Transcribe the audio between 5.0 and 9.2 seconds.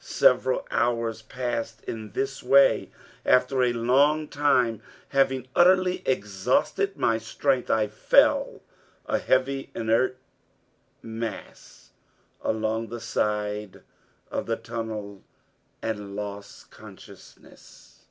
having utterly exhausted my strength, I fell a